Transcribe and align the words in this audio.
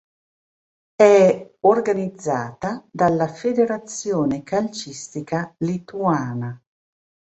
È 0.95 1.51
organizzata 1.59 2.83
dalla 2.89 3.27
Federazione 3.27 4.41
calcistica 4.41 5.53
lituana. 5.59 6.59